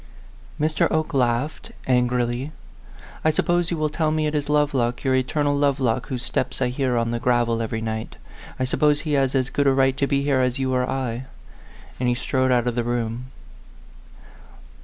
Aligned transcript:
Mr. 0.59 0.89
Oke 0.89 1.13
laughed, 1.13 1.73
angrily. 1.85 2.51
"I 3.23 3.29
suppose 3.29 3.69
you 3.69 3.77
will 3.77 3.91
tell 3.91 4.09
me 4.09 4.25
it 4.25 4.33
is 4.33 4.49
Lovelock 4.49 5.03
your 5.03 5.13
eter 5.13 5.43
nal 5.43 5.55
Lovelock 5.55 6.07
whose 6.07 6.23
steps 6.23 6.59
I 6.59 6.69
hear 6.69 6.97
on 6.97 7.11
the 7.11 7.19
gravel 7.19 7.61
every 7.61 7.81
night. 7.81 8.15
I 8.57 8.63
suppose 8.63 9.01
he 9.01 9.13
has 9.13 9.35
as 9.35 9.51
good 9.51 9.67
a 9.67 9.71
right 9.73 9.95
to 9.97 10.07
be 10.07 10.23
here 10.23 10.39
as 10.39 10.57
you 10.57 10.73
or 10.73 10.89
I." 10.89 11.25
And 11.99 12.09
he 12.09 12.15
strode 12.15 12.51
out 12.51 12.65
of 12.65 12.73
the 12.73 12.83
room. 12.83 13.27